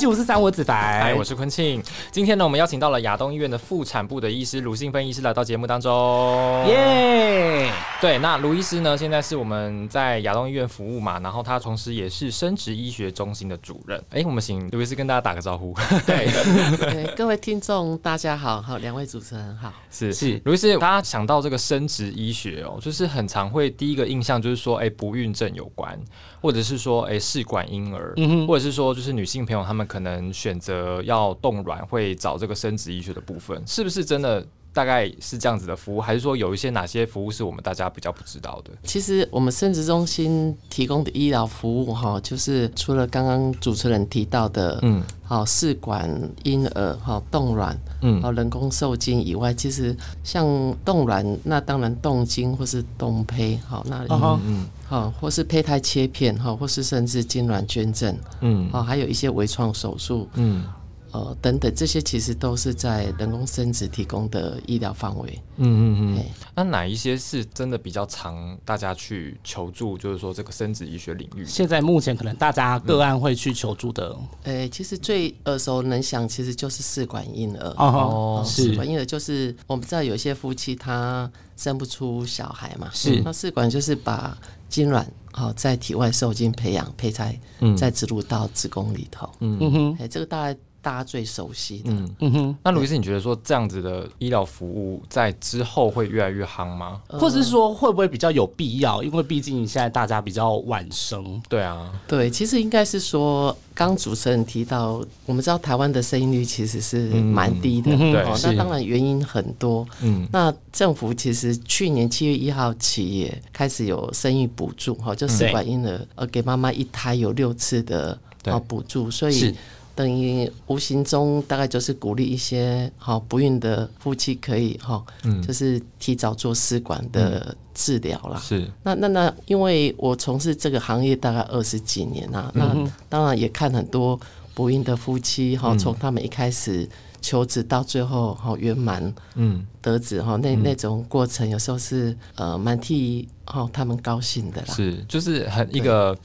[0.00, 1.82] 一五四三，我子凡，嗨，我是坤庆。
[2.10, 6.64] 今天呢，我们邀请到了亚东医院的妇产部的医师卢信芬医师来到节目当中。
[6.66, 7.70] 耶！
[8.00, 14.02] 对，那卢医师呢，现在是我们在亚东医院服务嘛，然后他同时也是生殖医学中心的主任。
[14.08, 15.74] 哎，我们请卢医师跟大家打个招呼。
[16.06, 19.70] 对，各位听众大家好，好，两位主持人好。
[19.90, 25.98] 是是，卢医师，大家想到这个生殖医学哦，就是很常会第一个印象就是说，哎，不孕症有关。
[26.40, 28.14] 或者是说，哎，试管婴儿，
[28.48, 34.42] 或者是说，就是女性朋友她们可能选择要冻卵，会找这个生殖医学的部分，是不是真的？
[34.72, 38.70] 大概是这样子的服务，还是说有一些哪些服务是我们大家比较不知道的？
[38.84, 46.08] 其实我们生殖中心提供的医疗服务，哈，就是除了刚刚主持人提到的，嗯，好试管
[46.44, 50.46] 婴儿，哈冻卵，嗯，好人工受精以外，其实像
[50.84, 60.64] 冻卵，那当然冻精或是冻胚，好那嗯嗯，好或是胚胎切片，哈或是甚至精卵捐赠，嗯，好还有一些微创手术，嗯。
[61.12, 65.42] 呃，等等，这些其实都是在人工生殖提供的医疗范围。
[65.56, 66.24] 嗯嗯嗯。
[66.54, 69.98] 那哪一些是真的比较常大家去求助？
[69.98, 74.16] 就是说这个生殖医学领域，现在目前可能大家个案会去求助的。
[74.44, 77.68] 诶，其实最耳熟能详，其实就是试管婴儿。
[77.76, 87.38] 哦，试管婴儿就是我们知道有些夫妻他生不出小孩嘛，是那试管就是把精卵好在体外受精培养胚胎，
[87.76, 89.28] 再植入到子宫里头。
[89.40, 90.56] 嗯哼，哎，这个大概。
[90.82, 92.56] 大家最熟悉的，嗯嗯哼。
[92.62, 97.00] 那卢医师，你觉得说这样子的医疗服务在之后会越来越夯吗？
[97.08, 99.02] 或者是说会不会比较有必要？
[99.02, 101.40] 因为毕竟现在大家比较晚生。
[101.48, 108.24] 对啊，对，其实应该是说，刚主持人提到，我们知道台湾的生育率其实是蛮低的，对。
[108.42, 110.26] 那当然原因很多，嗯。
[110.32, 119.54] 那政府其实去年七月一号起也开始有生育补助，哈，就试管婴儿呃给妈妈一胎有六次的啊补助，所以。
[120.00, 125.04] 等于无形中大概就是鼓励一些好不孕的夫妻可以哈，
[125.46, 128.38] 就是提早做试管的治疗啦。
[128.38, 132.74] 是，那那那，因为我从事这个行业大概二十几年啊，那
[133.10, 134.18] 当然也看很多
[134.54, 136.88] 不孕的夫妻哈，从他们一开始
[137.20, 139.66] 求子到最后哈圆满嗯。
[139.82, 144.74] 得子哈，那那种过程有时候是呃蛮替哈他们高兴的啦。
[144.74, 146.16] 是，就是很一个。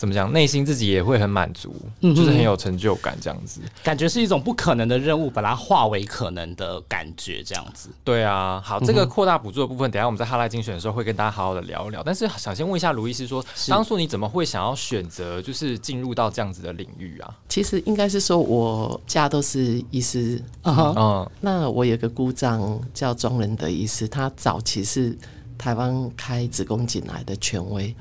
[0.00, 0.32] 怎么讲？
[0.32, 3.60] 内心自己也会很满足，就是很有成就感，这样子。
[3.84, 7.90] 感觉是一种不可能的任务，把它化为可能的感觉，这样子。
[8.02, 12.02] 对啊，好，这个扩大补助的部分，等下我们在哈拉精选的时候会跟大家好好的聊一聊。
[12.02, 17.36] 但是想先问一下卢医师，说当初你怎么会想要选择就是进入到这样子的领域啊？
[17.50, 25.14] 其实应该是说，我家都是医师，嗯，那我有个姑丈叫庄仁德医师，他早期是。
[25.60, 27.94] 台湾开子宫颈癌的权威，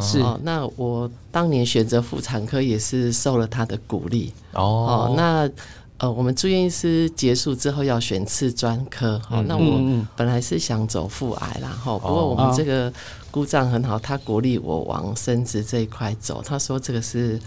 [0.00, 5.12] 是那我当年选择妇产科也是受了他的鼓励哦。
[5.16, 5.50] 那
[5.98, 11.98] 呃，我们住院医师结束之后要选次专科，好，那我本来是想走妇癌啦，哈。
[11.98, 12.92] 不过我们这个
[13.32, 17.40] 姑丈很好，他鼓励我往生殖这一块走，他说这个是。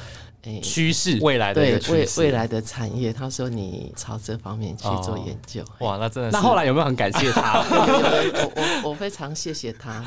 [0.62, 5.64] 趋势，未来的对未未来的产业，他说你朝这方面去做研究。
[5.80, 7.64] 哇，那真的，那后来有没有很感谢他？
[7.72, 8.52] 我
[8.84, 10.04] 我我非常谢谢他，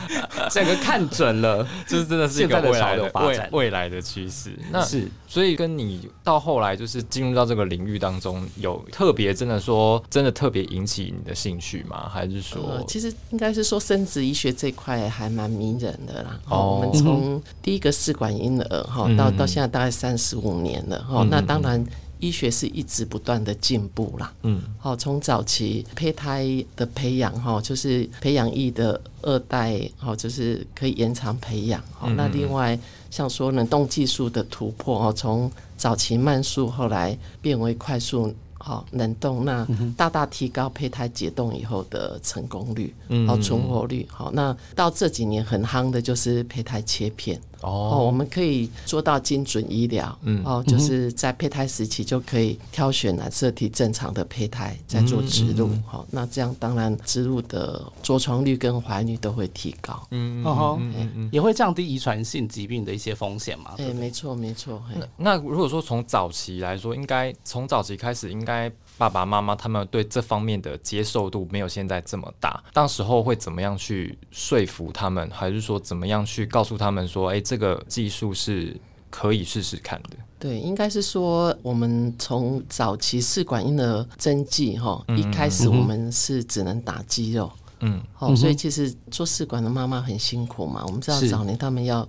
[0.50, 4.50] 整个看准了，就是真的是一个未来的发展，未来的趋势。
[4.70, 12.08] 那是，所以跟你到后来就是进入到这个领域当中，有特别真的说，真的特别引起你的兴趣吗？
[12.12, 16.38] 还是说，其实应该是说生殖医学这块还蛮迷人的啦。
[16.48, 20.36] 哦，我们从第一个试管婴儿哈，到到现在大概三十。
[20.36, 21.84] 五年了哈，那当然
[22.20, 24.32] 医学是一直不断的进步啦。
[24.42, 26.46] 嗯，好，从早期胚胎
[26.76, 31.82] 的培养哈，就是培养液的二代，好，就是可以延长培养。
[31.90, 32.78] 好，那另外
[33.10, 38.32] 像说冷冻技术的突破哈，从早期慢速后来变为快速。
[38.58, 42.92] 好，冷冻那大大提高胚胎解冻以后的成功率，
[43.26, 44.04] 好存活率。
[44.10, 47.40] 好，那到这几年很夯的就是胚胎切片。
[47.66, 63.74] 哦，我们可以做到精准医疗，嗯，哦，就是在胚胎时期就可以挑选染色体正常的胚胎，再做植入，好，那这样当然植入的着床率跟怀孕率都会提高，嗯嗯，也会降低遗传性疾病的一些风险嘛？
[63.78, 64.80] 哎，没错没错。
[65.16, 77.40] 那如果说从早期来说，应该从早期开始，应该爸爸妈妈他们对这方面的接受度没有现在这么大，当时候会怎么样去说服他们，还是说怎么样去告诉他们说，哎？
[77.40, 78.76] 这个技术是
[79.10, 80.16] 可以试试看的。
[80.38, 87.50] 对，应该是说我们从早期试管婴儿针剂哈，一开始我们是只能打肌肉，
[87.80, 90.82] 嗯，好，所以其实做试管的妈妈很辛苦嘛。
[90.86, 92.06] 我们知道早年他们要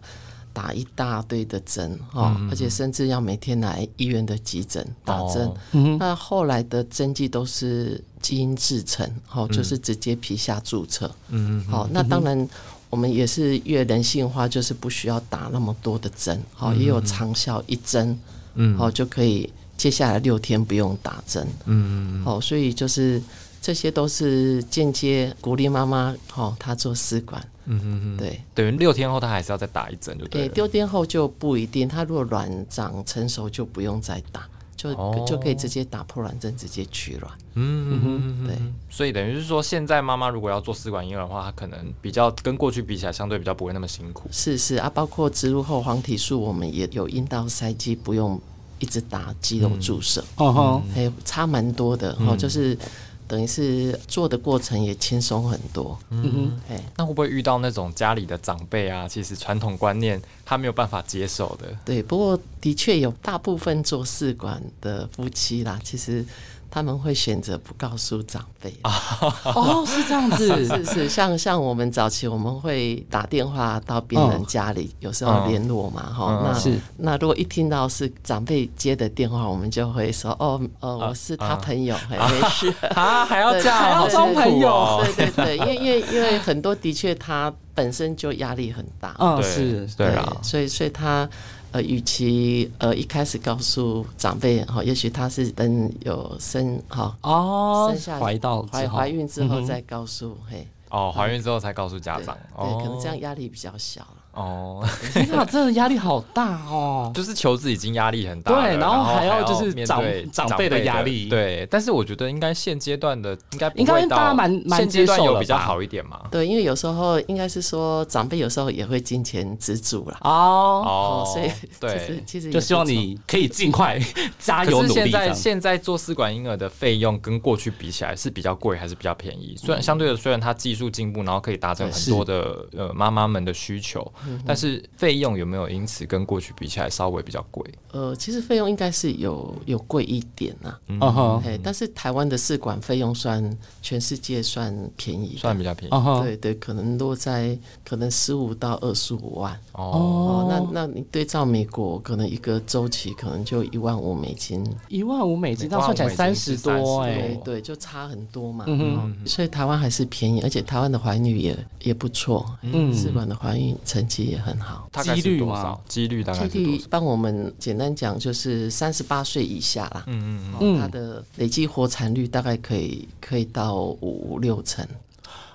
[0.57, 5.97] 打一大堆的针哈，而且甚至要每天来医院的急诊打针。
[5.99, 11.05] 那后来的针剂都是基因制成，好，就是直接皮下注射。
[11.29, 12.49] 嗯嗯，好，那当然。
[12.89, 18.17] 我们也是越人性化，就是不需要打那么多的针，好，也有长效一针，
[18.55, 23.21] 嗯，好就可以接下来六天不用打针，嗯嗯好，所以就是
[23.61, 34.47] 这些都是间接鼓励妈妈，好，她做试管，嗯哼哼，对，等于六天后他还是要再打一针，就对，六天后就不一定，他如果卵长成熟就不用再打。
[34.77, 34.93] 就
[35.25, 37.33] 就可以直接打破卵针，直接取卵。
[37.55, 38.55] 嗯，对。
[38.91, 44.29] 所以等于是说，现在妈妈如果要做试管婴儿的话，她可能比较跟过去比起来，相对比较不会那么辛苦。
[44.31, 48.39] 是是啊，包括植入后黄体素，我们也有阴道塞剂，不用
[48.77, 50.23] 一直打肌肉注射。
[50.35, 52.77] 哦吼，还有差蛮多的哦，就是。
[53.27, 59.07] 等于是做的过程也轻松很多，嗯哼，哎，那会不会遇到那种家里的长辈啊？
[59.07, 61.67] 其实传统观念他没有办法接受的。
[61.83, 66.25] 对，不过的确有大部分做试管的夫妻啦，其实。
[66.69, 68.73] 他们会选择不告诉长辈。
[68.83, 76.79] 哦，是这样子，是是像像我们早期我们会打电话到别人家里，有时候联络嘛，哈，那是。
[76.97, 82.17] 那如果一听到是长辈接的电话，我们就会说哦，呃，我是他朋友，没
[82.49, 82.73] 事。
[82.95, 91.27] 啊，还要这样，还要装朋友， 对对对，因为因为因为很多的确他本身就压力很大，嗯，是，对啊，所以所以他。
[91.71, 100.67] 呃，与其呃一开始告诉长辈哈，也许他是等有生哈哦，生下怀到怀怀孕之后再告诉嘿。
[100.89, 104.07] 哦，怀孕之后才告诉家长，对，可能这样压力比较小。
[104.37, 107.11] 哦，天哪，真的压力好大哦！
[107.15, 111.67] 就是求子已经压力很大，对，然后还要就是长长辈的压力，对。
[111.71, 116.21] 但是我觉得应该现阶段的应该应该大家蛮蛮接受有比较好一点嘛。
[116.29, 123.99] 对，因为有时候应该是说长辈有时候也会金钱资助了哦哦，所以对，其实就希望你可以尽快
[124.37, 124.93] 加油努力。
[124.93, 129.55] 现在现在做试管婴儿的费用跟过去比起来是比较贵还是比较便宜？
[129.57, 134.05] 虽然相对的，虽然它技术进步，然后可以达成很多的呃妈妈们的需求。
[134.45, 137.63] 但是费用有没有因此跟过去比起来稍微比较贵？
[137.91, 140.77] 呃，其实费用应该是有有贵一点呐。
[140.87, 146.21] 嗯哼，哎，但是台湾的试管费用算全世界算便宜，算比较便宜。
[146.21, 149.57] 对对，可能落在可能十五到二十五万。
[149.73, 158.65] 哦，那那你对照美国，可能一个周期可能就一万五美金，一万五美金，这样算起来三十多哎，对，就差很多嘛。
[158.67, 164.89] 嗯所以台湾还是便宜，而且台湾的怀孕也也不错，嗯，试管的怀孕成绩也很好。
[165.03, 165.81] 几率多少？
[165.87, 166.47] 几率大概？
[166.47, 170.03] 几率帮我们简单讲，就是三十八岁以下啦。
[170.07, 174.87] 嗯嗯嗯，他的累计活产率大概可以可以到五六成。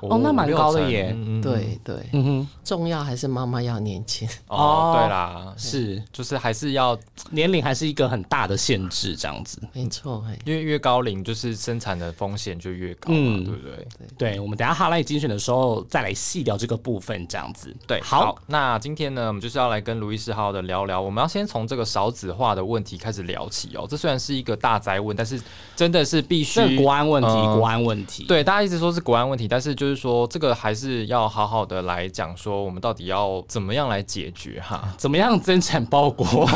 [0.02, 1.16] 哦，那蛮高的耶。
[1.40, 4.28] 对对，嗯哼，重要还是妈妈要年轻。
[4.48, 6.98] 哦，对啦，是，就是还是要
[7.30, 9.62] 年龄还是一个很大的限制，这样子。
[9.72, 13.86] 没错，因为越高龄，就是生产的风险就越高嘛，对不对？
[14.18, 17.74] 对，我们等下哈拉精选的时候再来细聊这个部分，这样子。
[17.86, 21.00] 对，好，那今天呢，我们就是要来跟卢医师好好的聊聊。
[21.00, 23.86] 我们要先从这个少子化的问题开始聊起哦。
[23.88, 25.40] 这虽然是一个大灾问，但是
[25.76, 28.24] 真的是必须国安问题，国安问题。
[28.24, 29.91] 对，大家一直说是国安问题，但是就是。
[29.92, 34.88] 就是说，这个还是要好好的来讲，说我们到底要怎么样来解决哈？
[34.96, 36.48] 怎么样增产报国？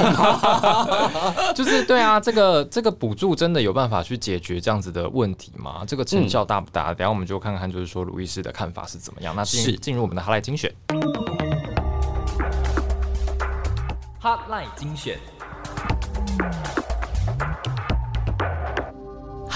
[1.54, 5.84] 就是对啊，这个这个补助真的有办法去解决这样子的问题吗？
[5.86, 6.94] 这个成效大不大？
[6.94, 9.36] 等下我们就看看，就是说卢医师的看法是怎么样。
[9.36, 10.74] 那进进入我们的哈赖精选，
[14.18, 15.18] 哈赖精选。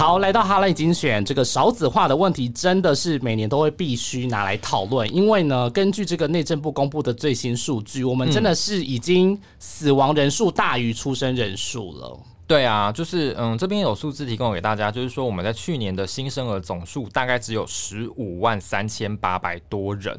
[0.00, 12.18] 好，来到哈雷精选，这个少子化的问题真的是每年都会必须拿来讨论，因为呢，根据这个内政部公布的最新数据，我们真的是已经死亡人数大于出生人数了。
[12.46, 20.18] 对啊，就是嗯，这边有数字提供给大家，就是说我们在去年的新生儿总数大概只有十五万三千八百多人。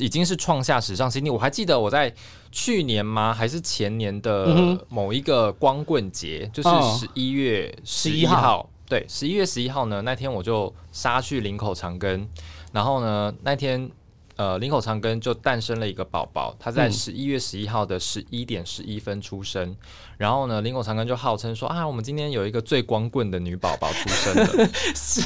[0.00, 1.30] 已经是创下史上新低。
[1.30, 2.12] 我还记得我在
[2.50, 3.32] 去年吗？
[3.32, 8.68] 还是前年的某一个光棍节，就是十一月十一号。
[8.88, 12.26] 对，十一月十一号呢，那天我就杀去林口长庚，
[12.72, 13.90] 然后呢，那天。
[14.36, 19.74] 呃，林口长庚就诞生了一个宝宝，他在十一月十一号的十一点十一分出生。
[20.18, 25.22] 然后呢，林口长庚就号称说啊，我们今天有一个最光棍的女宝宝出生了， 是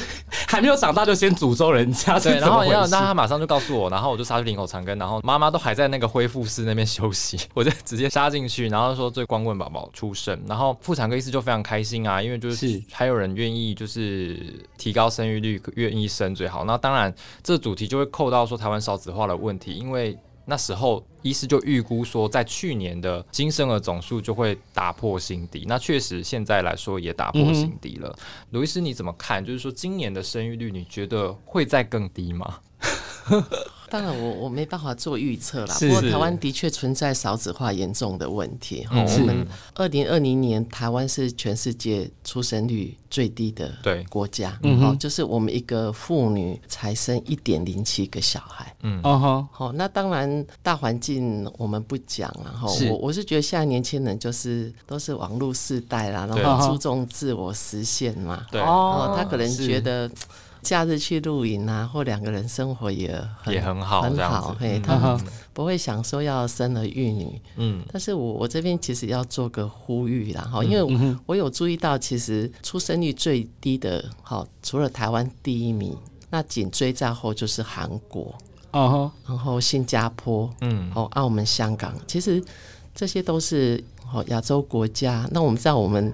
[0.47, 2.19] 还没有长大就先诅咒人家。
[2.19, 14.37] 对，然后那他马上就告诉我，然后我就杀去林口长庚，然后妈妈都还在那个恢复室那边休息，我就直接杀进去，然后说最光棍宝宝出生，然后妇产科医师就非常开心啊，因为就是还有人愿意就是
[14.77, 16.65] 提高生育率，愿意生最好。
[16.65, 20.15] 那当然，这主题就会扣到说台湾少子化的问题，因为。
[20.43, 25.63] 那时候，医师就预估说，在去年的新生儿总数就会打破新低。
[25.67, 28.13] 那确实，现在来说也打破新低了。
[28.49, 29.45] 卢医师，你怎么看？
[29.45, 32.59] 就是说，今年的生育率，你觉得会再更低吗？
[33.91, 35.75] 当然，我我没办法做预测啦。
[35.77, 38.87] 不过，台湾的确存在少子化严重的问题。
[38.89, 39.45] 我们
[39.75, 43.69] 二零二零年，台湾是全世界出生率最低的
[44.07, 44.57] 国家。
[44.63, 48.73] 嗯好，就是我们一个妇女才生一点零七个小孩。
[48.83, 58.45] 嗯，哦好，那当然大环境我们不讲然后我我是觉得现在年轻人就是都是网络世代啦，然后注重自我实现嘛。
[58.49, 60.09] 对，哦，他可能觉得。
[60.61, 63.07] 假日去露营啊，或两个人生活也
[63.47, 64.55] 也很好，很好。
[64.59, 65.19] 嘿，他
[65.53, 67.41] 不会想说要生儿育女。
[67.57, 75.97] 嗯，但是我我这边其实要做个呼吁啦，哈，因为我有注意到，其实出生率最低的，哈，除了台湾第一名，
[76.29, 78.33] 那紧追在后就是韩国，
[78.71, 82.43] 哦，然后新加坡，嗯，哦，澳门、香港，其实
[82.93, 85.27] 这些都是哦亚洲国家。
[85.31, 86.13] 那我们知道我们。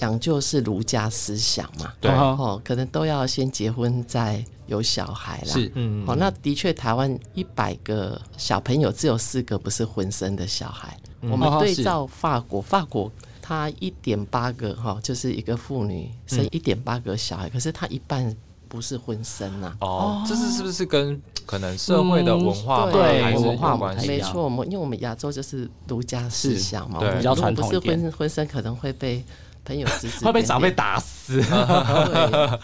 [0.00, 5.52] 讲究是儒家思想嘛，对哦，可能都要先结婚再有小孩啦。
[5.52, 10.96] 是，嗯，哦，那的确，台湾一百个小朋友只有四个不是婚生的小孩。
[11.20, 18.34] 我们对照法国，法国他一点八个哈，就是一个妇女生一点八个小孩，可是他一半
[18.68, 19.76] 不是婚生啊。
[19.82, 24.06] 哦，这是是不是跟可能社会的文化对文化关系？
[24.06, 29.22] 没错，我们因为我们亚洲就是儒家思想嘛，比较传统不是婚婚生可能会被。
[29.64, 31.36] 朋友指指会被长辈打死。
[31.40, 32.58] 对，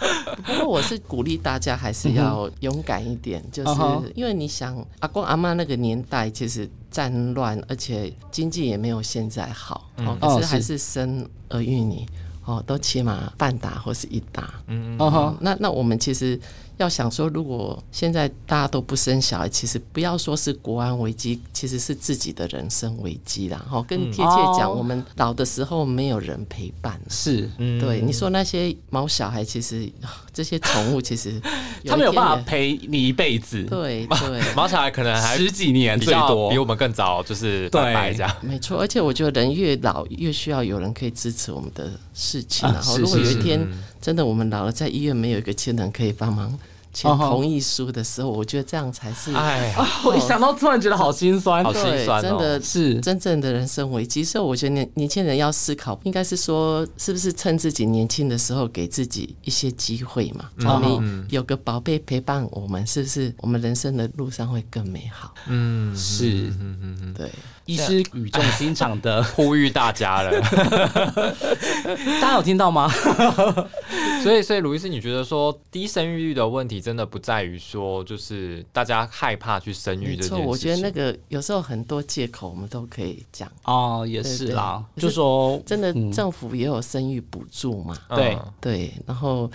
[0.45, 3.81] 不过我是鼓励大家还是要勇敢一点，就是
[4.15, 10.47] 因为你想阿公阿妈那个年代其实战乱，而且经济也没有现在好，哦，可是。
[10.47, 12.07] 还是生儿育女
[12.47, 14.55] 哦，都起码半打或是一打。
[14.69, 16.41] 嗯嗯，那那我们其实。
[16.79, 23.57] 要想说，如果现在大家都不生小孩，其实不要说是国安危机，其实是自己的人生危机啦。
[23.67, 27.00] 哈，更贴切讲，我们老的时候没有人陪伴。
[27.09, 27.50] 是，
[27.81, 29.91] 对你说那些毛小孩，其实
[30.37, 31.40] 这些宠物其实
[31.87, 33.62] 他们有办法陪你一辈子。
[33.62, 38.37] 对 对，毛小孩可能还十几年最多，比我们更早就是拜拜这样。
[38.43, 42.71] 没错，而且我觉得人越老越需要有人可以支持我们的事情。
[42.71, 43.66] 然后如果有一天
[43.99, 46.52] 真的我们老了，在医院没有一个亲人可以帮忙。
[46.97, 49.31] 签同意书的时候，我觉得这样才是。
[49.35, 54.25] 哎，我一想到突然觉得好心酸，好心酸真的是真正的人生危机。
[54.25, 60.49] 所以我觉得年年轻人要思考，应该是说，是不是趁自己年轻的时候给自己一些机会嘛？
[60.61, 65.35] 我们有个宝贝陪伴我们，是不是我们人生的路上会更美好？
[65.49, 67.31] 嗯，是，嗯嗯嗯，对。
[67.66, 70.40] 医师语重心长的 呼吁大家了，
[72.20, 72.88] 大家有听到吗？
[74.23, 80.44] 所以，所以，鲁医师，你觉得说低生育率的问题，真的不在于说，就是大家害怕去生育这件事？
[80.44, 83.50] 我觉得那个有时候很多借口，我们都可以讲。
[83.64, 88.37] 哦，也是啦，就说真的，政府也有生育补助嘛，对。
[88.61, 89.50] 对，然后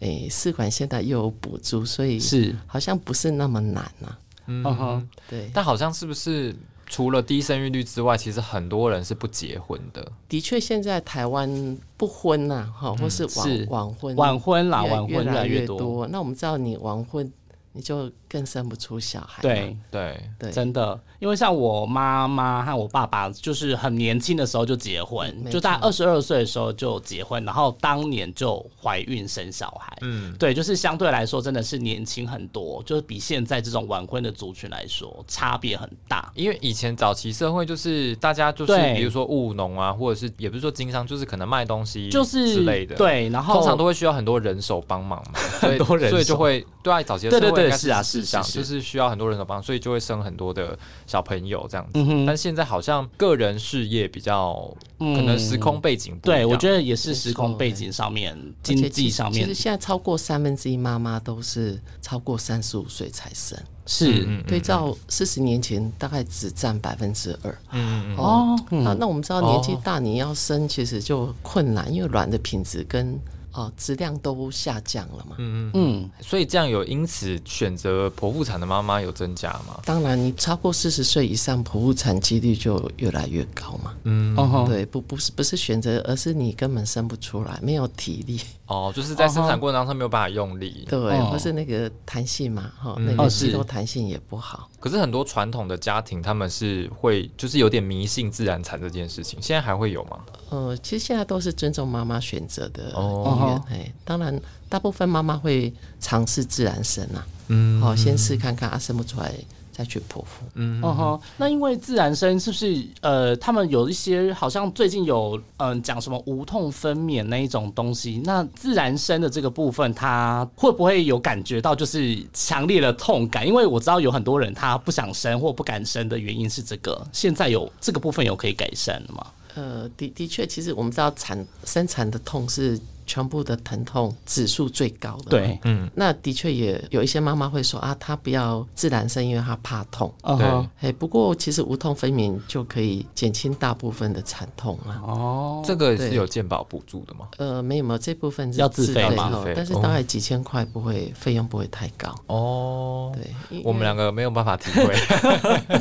[0.00, 2.54] 诶，试管现在又有补助，所以是。
[2.66, 6.54] 好像不是那么难呐，嗯哼，对，但好像是不是？
[6.88, 10.10] 除了低生育率之外，其实很多人是不结婚的。
[10.28, 16.06] 的确，现在台湾不婚呐，哈，或是晚晚婚，晚婚啦，晚婚越来越多。
[16.08, 17.30] 那我们知道，你晚婚，
[17.78, 19.40] 你就更生不出小孩。
[19.40, 21.00] 对对对，真的。
[21.20, 29.96] 因为像我妈妈和我爸爸，就是很年轻的时候就结婚，就在二十二岁的时候就结婚，然后当年就怀孕生小孩。
[30.00, 36.32] 嗯，对，就是相对来说真的是年轻很多，就是比现在这种晚婚的族群来说差别很大。
[36.34, 42.96] 因为以前早期社会就是大家就是比如说务农啊，或者是也不是说经商，就是可能卖东西就是之类的。
[42.96, 48.58] 对，然后通常都会需要很多人手帮忙嘛， 很多人，所以就会对啊，早期的对对对是啊是这样，是是是。
[48.58, 51.92] 就是需要很多人的帮，所以就会生很多的小朋友这样子。
[51.94, 54.54] 嗯但现在好像个人事业比较，
[54.98, 56.18] 可能时空背景。
[56.22, 64.24] 对，我觉得也是时空背景上面、而经济上面其实现在超过三分之一妈妈都是超过三十五岁才生，是。
[64.26, 67.58] 嗯对照四十年前大概只占百分之二。
[67.72, 68.84] 嗯嗯哦，嗯。
[68.84, 73.18] 那那我们知道年纪大你要生其实就困难，因为卵的品质跟
[73.58, 75.36] 哦质量都下降了嘛。
[75.38, 79.80] 嗯嗯，嗯，所以这样有因此选择剖腹产的妈妈有增加吗？
[79.84, 83.94] 当然，你超过四十岁以上，剖腹产几率就越来越高嘛。
[84.04, 90.86] 嗯哦对，不不是不是选择，而是你根本生不出来，没有体力，哦，就是在生产过程当中没有办法用力。
[90.88, 91.30] 对，哦。
[91.32, 93.06] 或是那个弹性嘛，哈、嗯。
[93.06, 94.68] 那个哦是肌肉弹性也不好。
[94.78, 100.18] 可是很多传统的家庭他们是会就是有点迷信自然产这件事情，现在还会有吗？
[100.50, 103.64] 呃，其实现在都是尊重妈妈选择的哦。
[103.68, 107.82] 意愿，哎、当然，大部分妈妈会尝试自然生啊，嗯。
[107.82, 109.32] 哦，先试看看啊，生不出来
[109.78, 110.44] 再去剖腹。
[110.54, 123.46] 嗯哦吼，那因为自然生是不是呃，他们有一些好像最近有嗯讲什么无痛分娩那一种东西，那自然生的这个部分，他会不会有感觉到就是强烈的痛感？
[123.46, 129.24] 因为我知道有很多人他不想生或不敢生的原因是这个，现在有这个部分有可以改善的吗？
[129.54, 140.12] 呃，的的确，其实我们知道产生产的痛是全部的疼痛指数最高的。，对，嗯那的确也有一些妈妈会说啊，她不要自然生，因为她怕痛。
[140.22, 145.02] 嗯哼，哎，不过其实无痛分娩就可以减轻大部分的产痛啊。
[145.04, 147.26] 哦，这个是有健保补助的吗？
[147.38, 152.14] 呃，没有没有，这部分是要自费吗但是大概几千块不会，费用不会太高。
[152.26, 154.94] 哦，对，我们两个个没有办法体会，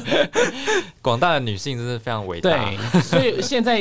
[1.04, 2.50] 广大的女性真是非常伟大。
[2.50, 3.80] 对，所以现在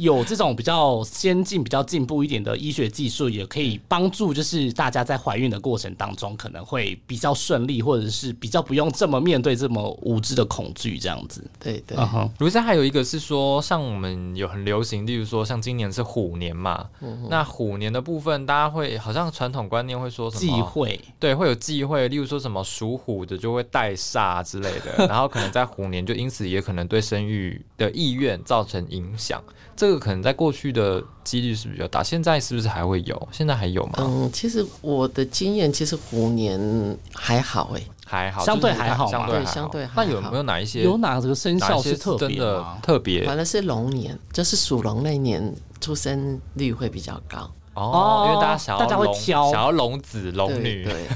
[0.00, 11.44] 有这种比较先进、比较进步一点的医学技术，也可以帮助，就是大家在怀孕的过程当中可能会比较顺利，或者是比较不用这么面对这么无知的恐惧这样子。
[11.58, 16.88] 对对，嗯哼，卢莎还有一个是说，像我们有很流行，例如说像今年是虎年嘛，
[17.28, 20.40] 那虎年的部分，大家会好像传统观念会说什么？
[20.40, 20.98] 忌讳。
[21.18, 29.42] 对，会有忌讳，例如说什么属虎的就会带煞之类的， 然后可能在虎年就因此也可能对生育的意愿造成影响。
[29.76, 33.28] 这个可能在过去的几率是比较大，现在是不是还会有？
[33.32, 33.94] 现在还有吗？
[33.98, 42.64] 嗯，其实我的经验，其实虎年还好哎，还好，相对就是还好嘛对相对还好相对那有好没有哪一些有哪个生肖是特别的？
[42.82, 47.50] 特别反正是龙年，就是属龙那一年出生率会比较高。
[47.74, 48.26] 哦？
[48.28, 51.06] 因为大家想要大家会龙挑想要龙子龙女，对。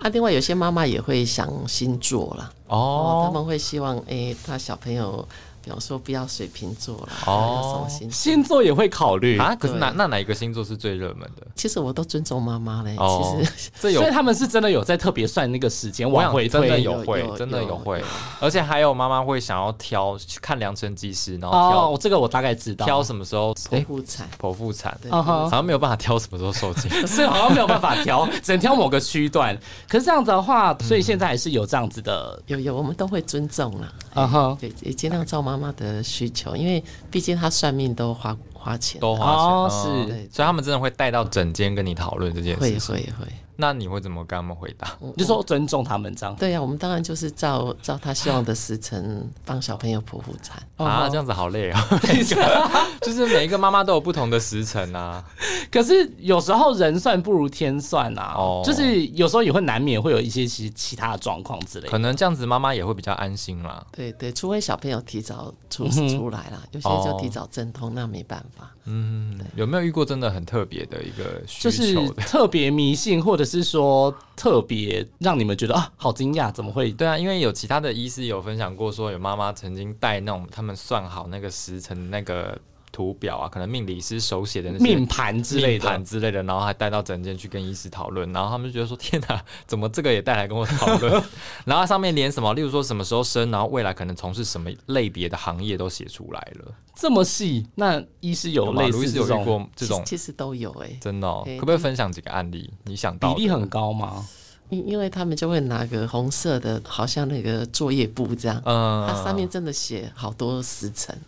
[0.00, 5.28] 啊，另外有些妈妈也会想星座啦，哦，他哦们会希望，哎、他小朋友，
[5.62, 7.86] 比方说不要水瓶座了，哦。
[7.88, 8.12] 什么星座？
[8.12, 9.38] 星座也会考虑。
[9.38, 11.46] 啊，可是哪那哪一个星座是最热门的？
[11.54, 13.38] 其实我都尊重妈妈嘞，哦。
[13.38, 13.70] 其实。
[13.80, 16.80] 这有所以他们是真的有在特别算那个时间我想往回真的。
[16.80, 18.02] 有会有，真的有有会，
[18.40, 22.86] 而且还有妈妈会想要挑看良辰吉时，然后挑哦，这个我大概知道。
[22.86, 26.90] 挑什么时候剖哎腹产，剖腹产，对，嗯哼好像没有办法挑什么时候受精。
[27.06, 29.56] 是好像没有办法挑， 只能挑某个区段。
[29.88, 42.94] 可是这样子的话，所以现在还是有这样子的，有有，我们都会尊重啦，嗯哼，对，也尽量照妈妈妈的需求，因为毕竟她算命都花花钱，都花钱，是所以他们真的会带到整间跟你讨论这件事情。
[42.94, 43.26] 会会。
[43.60, 44.96] 那你会怎么跟他们回答？
[45.16, 46.34] 就说尊重他们这样。
[46.36, 50.60] 对呀、我们当然就是照照他希望的时辰帮小朋友剖腹产。
[50.76, 51.86] 啊，这样子好累啊！
[52.08, 52.70] 每 个
[53.02, 55.22] 就是每一个妈妈都有不同的时辰啊。
[55.70, 61.90] 可是有时候人算不如天算啊，哦就是有时候也会难免会有一些其其他的状况之类的。
[61.90, 63.84] 可能这样子妈妈也会比较安心啦。
[63.92, 68.70] 对对，除非小朋友提早出嗯出来啦，有些哦就提早阵痛，那没办法。
[68.86, 72.12] 嗯，有没有遇过真的很特别的一个需就是求？
[72.14, 76.92] 特别迷信，或者是说特别让你们觉得啊，好惊讶，怎么会？
[76.92, 82.56] 对啊，因为有其他的医师有分享过，说有妈妈曾经带那种他们算好那个时辰那个
[83.00, 91.10] 图表啊，可能命理师手写的那些命盘之类命盘的，之类的，然后还带到诊间去跟医师讨论，然后他们就觉得说：“天哪， 怎么这个也带来跟我讨论？”
[91.64, 96.74] 然后它上面连什么，例如说什么时候生，然后未来可能从事什么类别的行业都写出来了。
[96.94, 98.82] 这么细，那医师有吗？
[98.82, 101.42] 类似医师有遇似这种过这种其实都有哎、真的、哦？
[101.58, 102.70] 可不可以分享几个案例？
[102.84, 104.26] 你想到比例很高吗？
[104.68, 111.18] 因因为他们就会拿个红色的，好像那个作业簿这样，嗯，它上面真的写好多时辰，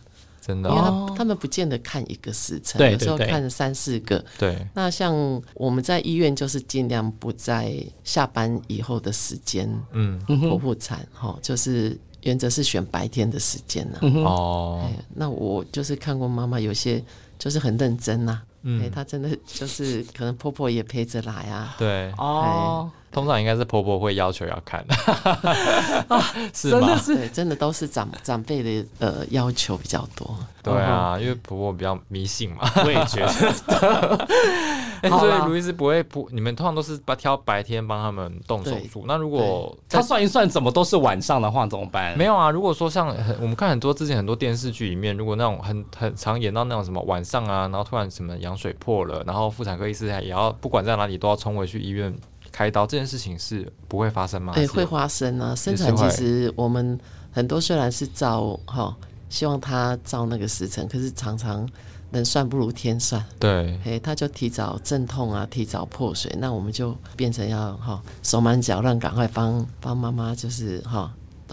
[0.45, 0.69] 真的。
[0.69, 4.23] 因为哦、他他们不见得看一个时辰，有时候看三四个。
[4.37, 4.67] 对。
[4.75, 5.15] 那像
[5.55, 10.21] 我们在医院就是尽量不在下班以后的时间嗯。
[10.27, 14.83] 剖腹产，哈、就是原则是选白天的时间呐、嗯，哦。
[14.85, 17.03] 哎，那我就是看过妈妈有些
[17.39, 21.77] 就是很认真呐、哎，她真的就是可能婆婆也陪着来啊。
[21.79, 24.85] 对，哦，通常应该是婆婆会要求要看，
[26.55, 26.99] 是吗真的？
[26.99, 30.35] 是对，真的都是长长辈的呃要求比较多。
[30.63, 32.59] 对啊，因为婆婆比较迷信嘛。
[32.85, 39.05] 我也觉得， 所以卢医师不会不，你们通常都是把挑白天帮他们动手对术。
[39.07, 42.17] 那如果他算一算怎么都是晚上的话怎么办？
[42.17, 52.15] 没有啊，如果说像很我们看很多之前很多电视剧里面，如果那种很很常演到那种什么晚上啊，然后突然什么羊水破了，然后妇产科医师也要不管在哪里都要冲回去医院
[52.53, 54.53] 开刀，这件事情是不会发生吗？
[54.55, 55.55] 哎，还是会发生啊。
[55.57, 57.01] 生产其实我们
[57.33, 58.95] 很多虽然是照哈，
[59.31, 61.67] 希望他照那个时辰，可是常常
[62.11, 63.25] 人算不如天算。
[63.41, 71.11] 对，哎，他就提早阵痛啊，提早破水，那我们就变成要哈手忙脚乱，赶快帮帮妈妈就是哈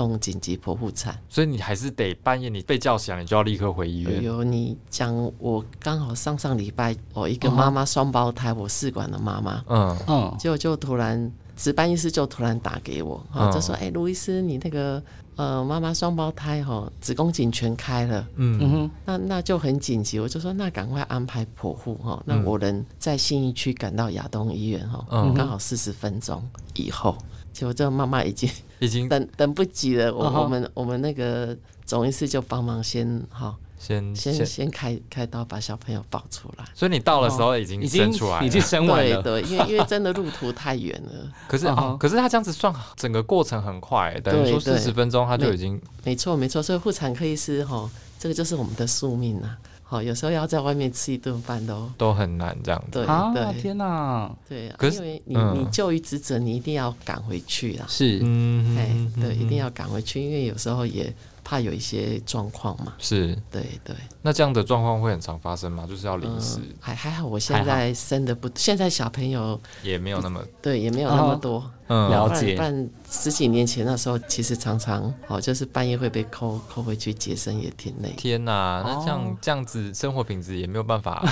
[0.07, 1.17] 动紧急剖腹产。
[1.27, 4.23] 所以你还是得半夜你被叫醒，你就要立刻回医院。
[4.23, 13.21] 有你讲，我刚好上上礼拜，我一个妈妈双胞胎，我试管的妈妈，嗯，嗯，就就突然值班医师就突然打给我，
[13.53, 15.03] 就说：“哎、卢医师，你那个
[15.35, 26.41] 呃妈妈双胞胎哈，子宫颈全开了，嗯嗯哼，那那就很紧急。”我就说：“那赶快安排剖腹哈。”那嗯我人在信义区赶到亚东医院哈，嗯刚好四十分钟
[26.75, 27.17] 以后，
[27.53, 33.55] 结果这个妈妈已经已经等 等不及了，我、我们我们那个总医师就帮忙先哈。
[33.81, 36.65] 先先先开开刀把小朋友抱出来。
[36.75, 46.61] 所以你到的时候已经已经生出来了，已经生完了，对对，因为因为真的路途太远了，可是、嗯哼哦，可是他这样子算整个过程很快，等于说四十分钟他就已经没错没错。
[46.61, 49.55] 所以妇产科医师哈，这个就是我们的宿命呐。
[49.89, 52.87] 好，有时候要在外面吃一顿饭都都很难这样子。
[52.91, 57.85] 对啊，对天哪，对，可是因为你嗯你就医职责，你一定要赶回去啦。
[57.87, 62.93] 是，嗯哎，对，一定要要赶回去，因为有时候也怕有一些状况嘛。
[62.97, 63.37] 是。
[63.51, 65.85] 对对，那这样的状况会很常发生吗？
[65.85, 71.69] 就是要临时、嗯，还还好，我现在生的不，现在小朋友也没有那么对也没有那么多。
[71.89, 78.13] 嗯了解但十几年前那时候，其实常常哦，就是半夜会被扣扣回去接生，也挺累。
[78.15, 81.23] 天哪，那这样、哦这样子生活品质也没有办法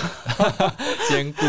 [1.09, 1.41] 兼顾。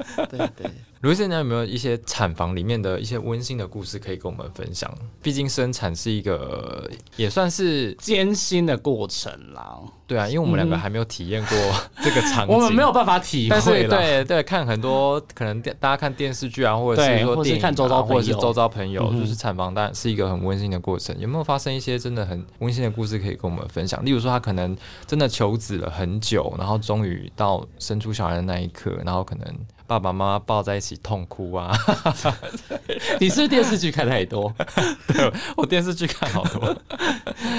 [0.30, 0.70] 对对，
[1.00, 4.90] 卢医生，你有没有一些产房里面的一些温馨的故事可以跟我们分享？
[5.20, 9.78] 毕竟生产是一个也算是艰辛的过程啦，
[10.10, 11.56] 对啊，因为我们两个嗯还没有体验过
[12.02, 13.70] 这个场景， 我们没有办法体但是。
[13.86, 21.16] 对对，看很多可能电大家看电视剧啊，或者是说电影、看周遭或者是周遭朋友，嗯就是产房当然是一个很温馨的过程。
[21.20, 24.04] 有没有发生一些真的很温馨的故事可以跟我们分享？
[24.04, 29.46] 例如说，他可能真的求子了很久，然后终于到生出小孩的那一刻，然后可能
[29.90, 31.76] 爸爸妈妈抱在一起痛哭啊。
[33.18, 34.54] 你是不是电视剧看太多？
[35.58, 36.72] 我电视剧看好多，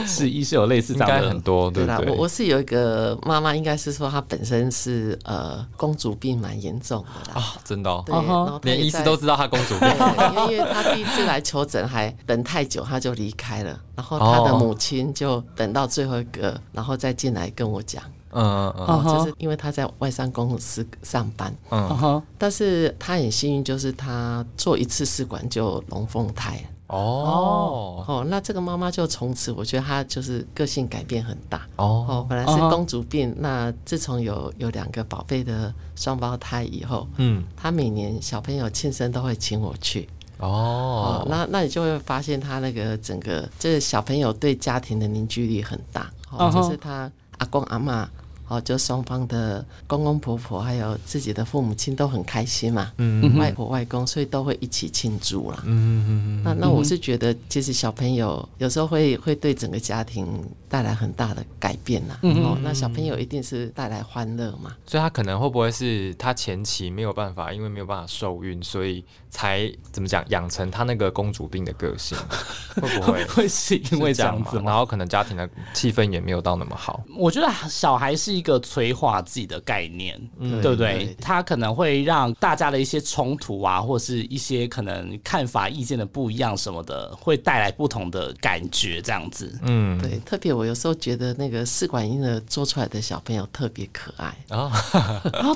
[0.07, 2.13] 是一是有类似应这样的该很多，对对啦，不对？
[2.13, 7.41] 我我是有一个妈妈，应该是说她本身是呃公主病蛮严重的啦。
[7.41, 9.89] 啊，真的、哦，连医师都知道她公主病。
[9.89, 13.77] 对，因为她第一次来求诊还等太久，她就离开了。
[13.93, 18.01] 然后她的哦母亲就等到最后一个，然后再进来跟我讲，
[18.33, 26.63] 嗯嗯嗯嗯哼就是因为她在外商公司上班，嗯嗯，哼，但是她很幸运，就是她做一次试管就龙凤胎。
[26.87, 31.65] 哦哦，那这个妈妈就从此，我觉得她就是个性改变很大。
[31.77, 40.09] 哦哦，本来是公主病，那自从有有两个宝贝的双胞胎以后，嗯她每年小朋友庆生都会请我去。
[40.39, 46.11] 哦哦，那那你就会发现她那个整个就是小朋友对家庭的凝聚力很大。
[46.29, 48.09] 哦就是她阿公阿妈。
[48.51, 55.63] 哦，就双方的公公婆婆还有自己的父母亲都很开心嘛，嗯外婆外公，所以都会一起庆祝啦。
[55.65, 60.27] 嗯嗯那那我是觉得，其实小朋友有时候会会对整个家庭
[60.71, 62.17] 带来很大的改变呐。
[62.23, 64.73] 嗯哦，那小朋友一定是带来欢乐嘛。
[64.87, 72.17] 所以他可能会不会是他前期没有办法，因为没有办法受孕，所以才怎么讲养成他那个公主病的个性？
[72.81, 74.63] 会不会会是因为这样子吗？
[74.67, 77.03] 然后可能家庭的气氛也没有到那么好。
[77.17, 81.15] 我觉得小孩是一个催化剂的概念，嗯对不对对？
[81.19, 89.53] 他可能会让大家的一些冲突啊，或是一些可能看法、意见的不一样什么的，会带来不同的感觉，这样子。
[89.63, 94.35] 嗯，对，特别我有时候觉得那个试管婴儿做出来的小朋友特别可爱。
[94.49, 94.71] 啊，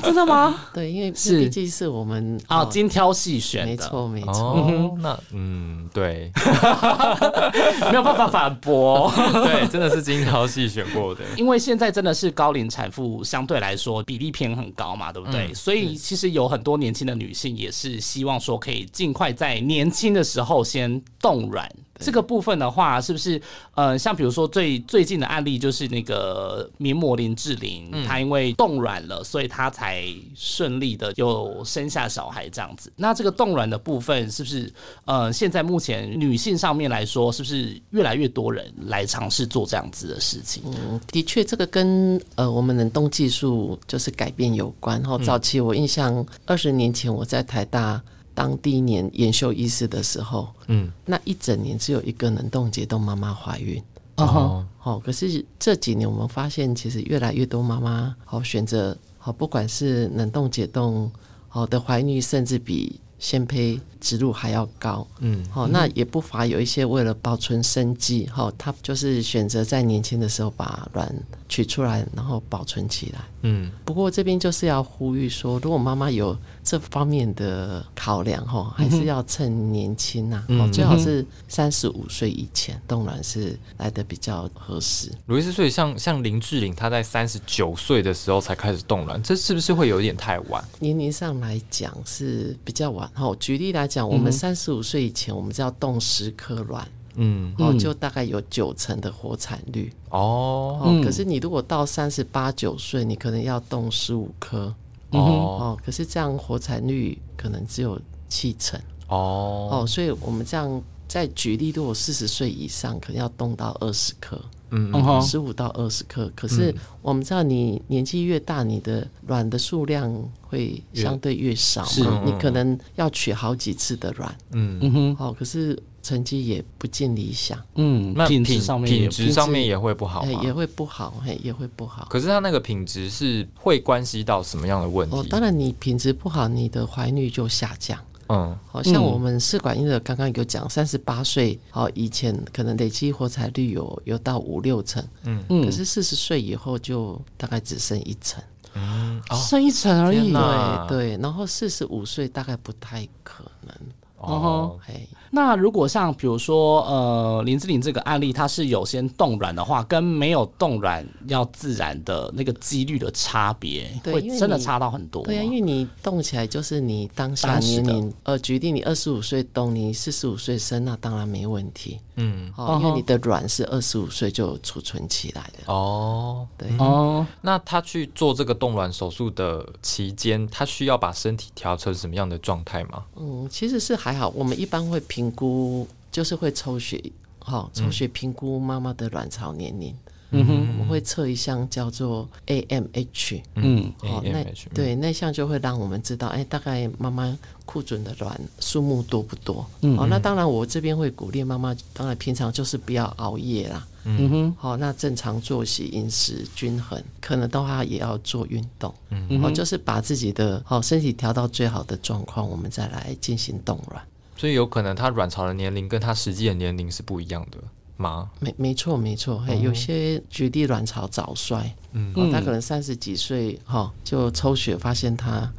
[0.04, 0.56] 真的吗？
[0.74, 4.32] 对，因为是毕竟是我们啊，哦精挑细选的，没错没错。
[4.34, 6.32] 哦，那嗯，对
[7.92, 9.12] 没有办法反驳。
[9.16, 11.22] 对，真的是精挑细选过的。
[11.38, 15.48] 因为现在真的是高龄产妇相对来说比例偏很高嘛，对不对？
[15.48, 23.42] 嗯所以其实有很多年轻的女性也是希望说可以尽快在年轻的时候先冻卵这个部分的话，是不是
[23.74, 30.06] 呃，像比如说最最近的案例，就是那个名模林志玲，她因为冻卵了，所以她才
[30.36, 32.92] 顺利的又生下小孩这样子。
[32.98, 34.72] 那这个冻卵的部分，是不是
[35.06, 40.64] 呃，现在目前女性上面来说，是不是越来越多人来尝试做这样子的事情？
[40.66, 45.00] 嗯，的确，这个跟呃我们冷冻技术就是改变有关。
[45.02, 48.02] 然后早期我印象二十年前我在台大。
[48.36, 53.82] 当第一年研修医师的时候，嗯，那一整年只有一个冷冻解冻妈妈怀孕，
[54.18, 61.10] 哦，好，可是这几年我们发现，其实越来越多妈妈好选择好，不管是冷冻解冻
[61.48, 71.14] 好的怀孕，甚至比先胚植入还要高，嗯，好，那也不乏有一些为了保存生机，哈，他就是选择在年轻的时候把卵
[71.48, 76.38] 取出来，然后保存起来，嗯，不过这边就是要呼吁说，如果妈妈有。
[76.68, 85.12] 这方面的考量哈，还是要趁年轻呐，哦，最好是三十五岁以前冻卵是来的比较合适。
[85.28, 90.66] 卢医师，所以像像林志玲，她在三十九岁的时候才开始冻卵，这是不是会有点太晚？
[90.80, 93.36] 年龄上来讲是比较晚哈。
[93.40, 101.00] 举例来讲，我们三十五岁以前，我们只要冻十颗卵，嗯，哦，就大概有九成的活产率哦。
[101.04, 104.74] 可是你如果到三十八九岁，你可能要冻十五颗。
[105.12, 114.38] 哦，可是这样活产率可能只有七成哦哦，所以我们这样再举例，如果四十岁以上，可能要冻到二十克，
[114.76, 116.32] 嗯嗯，十五到二十克。
[116.36, 125.82] 可是我们知道，你年纪越大，你的卵的数量会相对越少嘛，你可能要取好几次的卵，嗯嗯哼，好，可是。
[126.06, 132.06] 成绩也不尽理想，嗯，那品质上面品质上面也会不好，也会不好，嘿，也会不好。
[132.12, 135.16] 可是它那个品质是会关系到什么样的问题？
[135.18, 137.98] 哦，当然你品质不好，你的怀率就下降。
[138.28, 145.44] 嗯，好像我们试管婴儿刚刚有讲，三十八岁好以前可能累积活产率有有到五六成，嗯。
[145.50, 150.32] 嗯，可是四十岁以后就大概只剩一成，嗯，剩一成而已。
[150.32, 153.76] 对对，然后四十五岁大概不太可能。
[154.18, 155.08] 哦，嘿。
[155.36, 165.22] 那如果像比如说，呃，林志玲这个案例，它是有先冻卵的话，跟没有冻卵要自然的那个几率的差别，会真的差到很多。
[165.26, 172.00] 对啊，因为你冻起来就是你当下年龄，呃，决定你二十五岁冻，你四十五岁生，那当然没问题。
[172.16, 175.74] 嗯，哦，因为你的卵是二十五岁就储存起来的。
[175.74, 177.28] 哦，对哦。
[177.42, 183.04] 那他去做这个冻卵手术的期间，他需要把身体调成什么样的状态吗？
[183.18, 185.25] 嗯，其实是还好，我们一般会评。
[185.26, 187.02] 评估就是会抽血，
[187.40, 189.94] 哈，抽血评估妈妈的卵巢年龄。
[190.32, 193.42] 嗯哼，我们会测一项叫做 AMH。
[193.56, 199.66] 嗯，哦，那对那项就会让我们知道，哎，大概妈妈库存的卵数目多不多？
[199.82, 203.88] 嗯，哦，那当然我这边会鼓励妈妈，当然平常就是不要熬夜啦。
[204.04, 208.94] 嗯哼，好，那正常作息、饮食均衡，可能的话也要做运动。
[209.10, 214.04] 嗯哼，就是把自己的好身体调到最好的状况，我们再来进行冻卵。
[214.36, 217.58] 所以有可能他卵巢的年龄跟他实际的年龄是不一样的
[217.98, 218.30] 吗？
[218.40, 225.50] 没没错没错，嘿，有些举例卵巢早衰，嗯，他可能三十几岁哈就抽血发现他，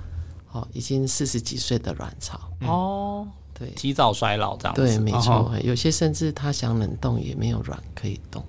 [0.53, 2.39] 哦，已经四十几岁的卵巢。
[2.67, 4.75] 哦，对，提早衰老这样。
[4.75, 8.45] 对，没错，有些甚至他想冷冻也没有卵可以冻。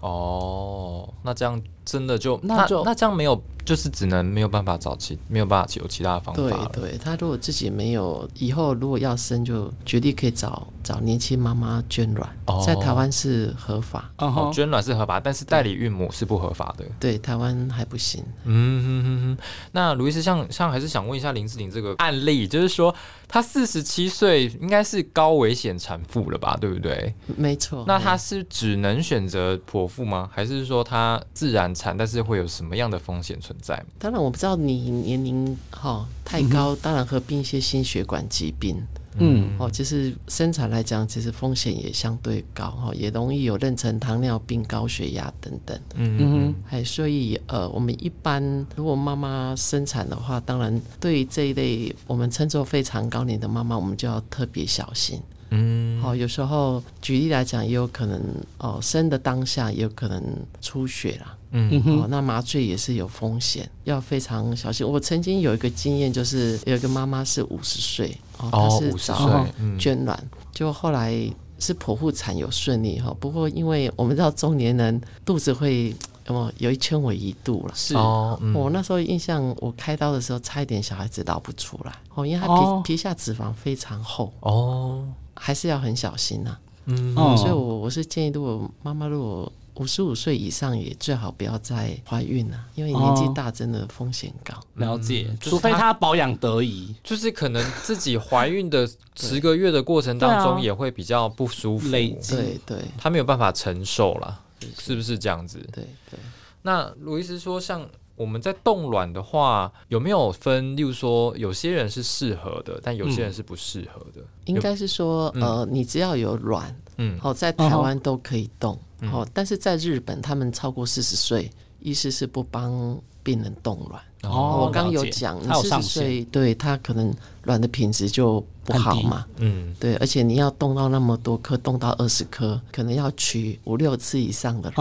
[0.00, 3.42] 哦，那这样真的就那就那这样没有。
[3.64, 12.30] 就是只能没有办法找其没有办法有其他的方法对，对他如果自己没有，以后如果要生，就绝对可以找找年轻妈妈捐卵，
[12.64, 14.08] 在台湾是合法。
[14.18, 16.84] 哦，捐卵是合法，但是代理孕母是不合法的。
[17.00, 18.22] 对，台湾还不行。
[18.44, 19.44] 嗯哼哼哼。
[19.72, 22.94] 那卢医师，像像还是想问一下林志玲这个案例，就是说
[23.26, 26.56] 她四十七岁应该是高危险产妇了吧？
[26.60, 27.12] 对不对？
[27.36, 27.82] 没错。
[27.84, 30.30] 那她是只能选择剖腹吗？
[30.32, 33.54] 还是说她自然产，但是会有什么样的风险存？
[33.60, 38.76] 在，当然我不知道你年龄哈太高，当然合并一些心血管疾病，
[39.18, 46.16] 嗯，哦，就是生产来讲，其实风险也相对高哈，也容易有妊娠糖尿病、高血压等等，嗯。
[46.20, 55.20] 嗯，还所以呃，我们一般如果妈妈生产的话，当然对于这一类我们称作非常高龄的妈妈，我们就要特别小心。
[55.50, 58.20] 嗯，好，有时候举例来讲，也有可能
[58.58, 60.22] 哦，生的当下也有可能
[60.60, 61.36] 出血啦。
[61.52, 64.86] 嗯，哦，那麻醉也是有风险，要非常小心。
[64.86, 69.46] 我曾经有一个经验，就是有一个妈妈是五十岁，哦，她是早
[69.78, 70.20] 捐卵，
[70.52, 71.14] 就后来
[71.58, 73.16] 是剖腹产有顺利哈。
[73.20, 75.94] 不过因为我们知道中年人肚子会
[76.26, 78.38] 哦有一圈围一度了，是哦。
[78.52, 82.48] 我那时候印象，我开刀的时候差一点小孩子倒不出来，哦，因为他
[82.82, 85.06] 皮皮下脂肪非常厚哦。
[85.36, 86.56] 还是要很小心呐。
[86.86, 94.54] 嗯，所以我我是建议，如果妈妈如果五十五岁以上，也最好不要再怀孕了，因为年纪大真的风险高。
[94.74, 104.40] 了解，除非她保养得宜，就是可能自己怀孕的十个月的过程当中也会比较不舒服，累积，对对，她没有办法承受了，
[104.78, 105.58] 是不是这样子？
[105.72, 106.18] 对对。
[106.62, 107.86] 那鲁医师说，像。
[108.16, 110.74] 我们在冻卵的话，有没有分？
[110.74, 114.22] 例如说，有些人是适合的，但有些人是不适合的。
[114.46, 118.78] 应该是说，呃，你只要有卵，嗯，好，在台湾都可以冻，
[119.10, 121.50] 好，但是在日本，他们超过四十岁，
[121.80, 124.02] 医师是不帮病人冻卵。
[124.22, 134.72] 哦，我刚有讲，四十岁，对他可能卵的品质就不好嘛，嗯，对，而且你要冻到那么多颗，冻到二十颗，可能要取五六次以上的，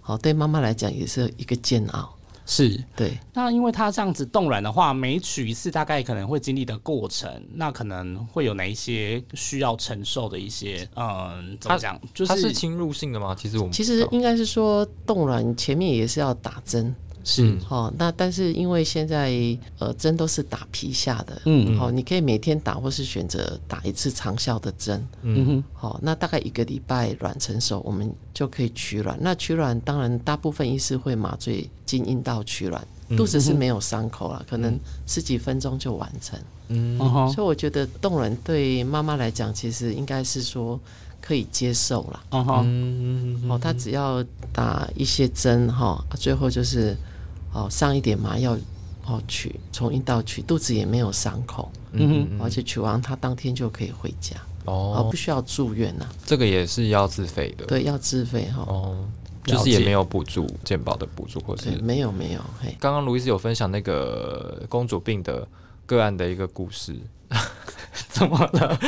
[0.00, 2.14] 好，对妈妈来讲也是一个煎熬。
[2.50, 12.00] 是对，那因为它这样子冻卵的话，每取一次大概可能会经历的过程，那可能会有哪一些需要承受的一些，嗯，怎么讲？
[12.14, 13.36] 就是它是侵入性的吗？
[13.38, 16.94] 其实我们其实应该是说冻卵前面也是要打针。
[17.30, 19.30] 是哦，那但是因为现在
[19.78, 29.18] 呃针都是打皮下的，嗯，好，你可以每天打，或是选择打一次长效的针，嗯哼，好，那大概一个礼拜卵成熟，我们就可以取卵。
[29.20, 32.82] 那取卵当然大部分医师会麻醉进阴道取卵，
[33.14, 36.40] 肚子是没有伤口了，可能十几分钟就完成。
[36.68, 36.96] 嗯，
[37.30, 40.80] 所以我觉得冻卵对妈妈来讲，其实应该是说
[41.20, 42.20] 可以接受了。
[42.30, 46.96] 嗯哼，哦，他只要打一些针哈，最后就是。
[47.52, 48.56] 哦，上一点麻药，
[49.06, 56.06] 哦取从阴道取，肚子也没有伤口，嗯哼，而且取完他当天就可以回家，哦，不需要住院呐。
[56.26, 58.64] 这个也是要自费的，对，要自费哈。
[58.66, 59.08] 哦，
[59.44, 62.40] 就是也没有补助，健保的补助或是没有没有。
[62.60, 65.48] 嘿，刚刚卢医师有分享那个公主病的
[65.86, 66.94] 个案的一个故事，
[68.10, 68.78] 怎么了？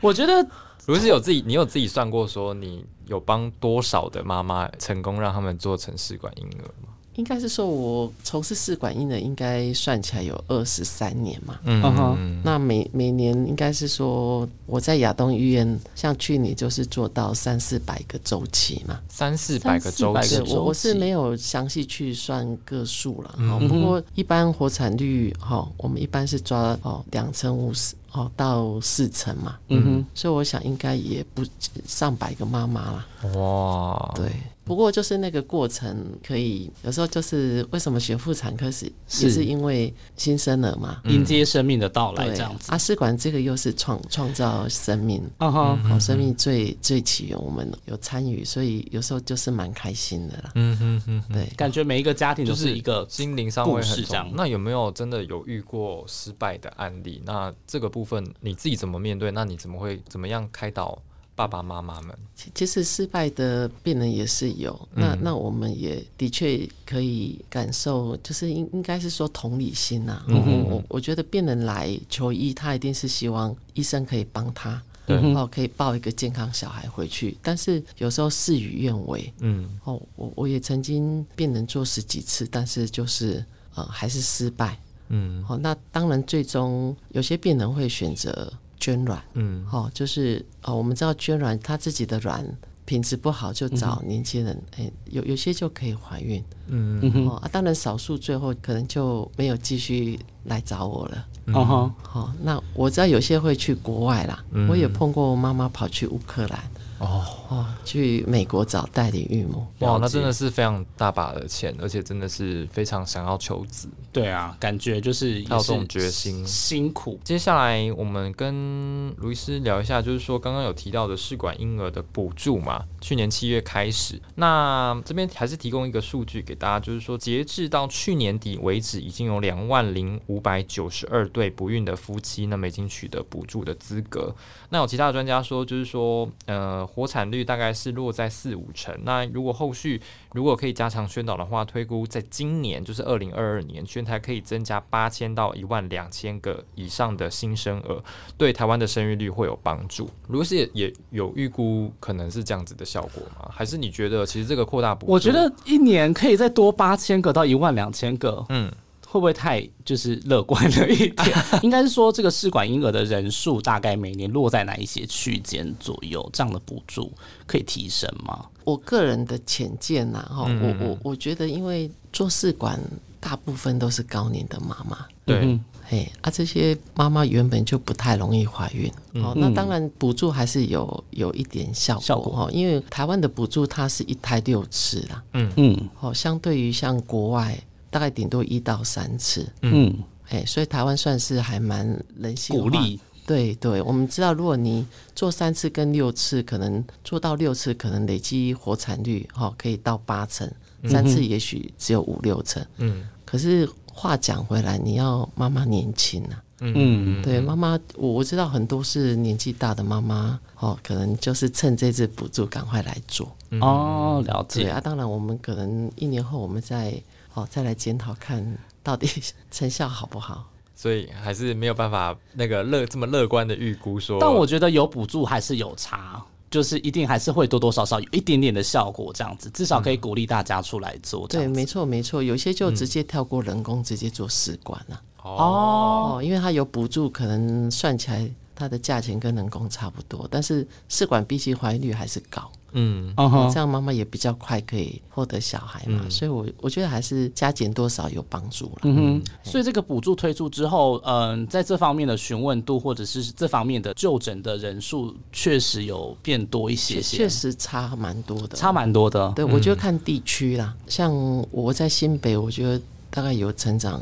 [0.00, 0.44] 我觉得
[0.86, 6.88] 卢医师有自己，你有自己算过，说你有帮多少的妈妈成功让他们做成试管婴儿吗？
[7.16, 11.58] 应该是说，我从事试管婴儿应该算起来有二十三年嘛。
[11.64, 18.98] 嗯哼，那每每年应该是说，我在亚东医院，像去年就是做到三四百个周期嘛。
[19.08, 23.28] 三四百个周期，我我是没有详细去算个数了。
[23.36, 29.58] 哈，不过一般活产率哈，我们一般是抓哦两成五十哦到四成嘛。
[29.68, 31.44] 嗯哼，所以我想应该也不
[31.86, 33.06] 上百个妈妈了。
[33.34, 34.30] 哇，对。
[34.64, 38.86] 不过就是那个过程，可以有时候就是为什么学妇产科是
[39.20, 42.70] 也是因为新生儿嘛，迎接生命的到来这样子。
[42.70, 50.52] 啊，试管这个又是创创造生命，哦哈，好生命最最起源，我们有参与，所以有时候就是蛮开心的啦。
[50.54, 54.32] 嗯哼哼，对，感觉每一个家庭都是一个心灵上会很重。
[54.32, 57.20] 那有没有真的有遇过失败的案例？
[57.26, 59.30] 那这个部分你自己怎么面对？
[59.30, 61.00] 那你怎么会怎么样开导？
[61.34, 62.14] 爸爸妈妈们，
[62.54, 64.78] 其实失败的病人也是有。
[64.94, 70.22] 那那我们也的确可以感受，就是应应该是说同理心呐。
[70.28, 77.34] 我我觉得病人来求医，他一定是希望医生可以帮他，哦，可以抱一个健康小孩回去。
[77.42, 83.42] 但是有时候事与愿违，嗯，哦，我我也曾经病人做十几次，但是就是
[83.74, 84.78] 呃还是失败，
[85.12, 88.52] 嗯，好，那当然最终有些病人会选择。
[88.82, 92.44] 捐卵，嗯，哦，就是哦，我们知道捐卵，他自己的卵
[92.84, 106.58] 品质不好，就找年轻人，哎，有有些就可以怀孕，嗯，哦，啊，当然少数最后可能就没有继续来找我了，哦哈，好，那我知道有些会去国外啦，我也碰过妈妈跑去乌克兰。
[106.98, 107.24] 哦。
[107.52, 113.86] 哦，去美国找代理孕母，哇，那真的是非常大把的钱，而且真的是非常想要求子。
[114.10, 117.20] 对啊，感觉就是要这种决心，辛苦。
[117.22, 134.32] 接下来我们跟卢医师聊一下，就是说刚刚有提到的试管婴儿的补助嘛，去年七月开始，那这边还是提供一个数据给大家，就是说截至到去年底为止，已经有两万零五百九十二对不孕的夫妻，那么已经取得补助的资格。
[134.68, 136.86] 那有其他的专家说，就是说，呃。
[136.94, 138.94] 活产率大概是落在四五成。
[139.02, 139.98] 那如果后续
[140.32, 147.98] 如果可以加强宣导的话，推估在今年就是二零二二年，全台可以增加八千到一万两千个以上的新生儿，
[148.36, 150.10] 对台湾的生育率会有帮助。
[150.28, 153.48] 如果是也也有预估可能是这样子的效果吗？
[153.50, 158.70] 还是你觉得其实这个扩大补我觉得一年可以再多八千个到一万两千个，嗯。
[159.12, 161.36] 会不会太就是乐观了一点？
[161.62, 166.26] 应该是说，这个试管婴儿的人数大概每年落在哪一些区间左右？
[166.32, 167.12] 这样的补助
[167.46, 168.46] 可以提升吗？
[168.64, 172.80] 我个人的浅见呐，哈，我我我觉得，因为做试管
[173.20, 175.04] 大部分都是高龄的妈妈。
[175.26, 178.90] 对，嘿，啊，这些妈妈原本就不太容易怀孕，
[179.22, 189.94] 哦，那当然补助还是有有一点效效果果哈，因为台湾的补助它是一胎六次啦，嗯嗯哦，相对于像国外大概顶多一到三次，嗯，
[190.30, 191.86] 哎，所以台湾算是还蛮
[192.16, 192.62] 人性化。
[192.62, 192.98] 鼓励。
[193.24, 194.84] 对对，我们知道，如果你
[195.14, 200.50] 做三次跟六次，可能做到六次，可能累积活产率哈、哦、可以到八成，
[200.88, 202.66] 三次也许只有五六成。
[202.78, 203.06] 嗯。
[203.24, 207.22] 可是话讲回来，你要妈妈年轻啊，嗯。
[207.22, 213.30] 对妈妈，我我知道很多是年纪大的妈妈哦，可能就是趁这次补助赶快来做。
[213.60, 214.68] 哦，了解。
[214.68, 217.00] 啊，当然我们可能一年后我们再
[217.34, 219.08] 哦再来检讨看到底
[219.50, 220.48] 成效好不好。
[220.74, 226.20] 所以还是没有办法那个乐这么乐观的预估说，但我觉得有补助还是有差，
[226.50, 231.28] 就是一定还是会多多少少有一点点的效果，这样子至少可以鼓励大家出来做。
[231.28, 242.50] 这对，没错没错，有些就直接跳过人工，直接做试管了、哦，哦，因为它有补助，可能算起来它的价钱跟人工差不多，但是试管比起怀孕率还是高。
[242.72, 243.12] 嗯。
[243.52, 248.80] 这样妈妈也比较快可以获得小孩嘛，所以我我觉得还是加减多少有帮助了。
[248.82, 259.30] 嗯哼，所以这个补助推出之后，嗯、在这方面的询问度或者是这方面的就诊的人数，确实有变多一些些，确实差蛮多的，差蛮多的。
[259.36, 261.12] 对，我觉得看地区啦，像
[261.50, 264.00] 我在新北，我觉得大概有成长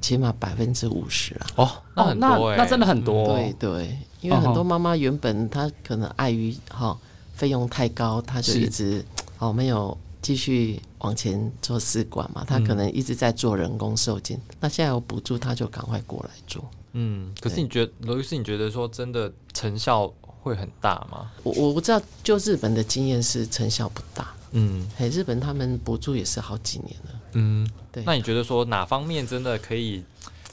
[0.00, 1.46] 起码百分之五十啦。
[1.56, 3.26] 哦，那哦，那很多哎、那真的很多。
[3.26, 6.96] 对对，因为很多妈妈原本她可能碍于哈
[7.36, 9.04] 费用太高，他就一直
[9.38, 14.36] 哦没有继续往前做试管嘛，他可能一直在做人工受精。
[14.58, 16.64] 那现在有补助，他就赶快过来做。
[16.92, 21.30] 嗯，可是你觉得罗律师，你觉得说真的成效会很大吗？
[21.42, 24.34] 我我不知道，就日本的经验是成效不大。
[24.52, 27.20] 嗯嘿，日本他们补助也是好几年了。
[27.32, 30.02] 嗯，对那你觉得说哪方面真的可以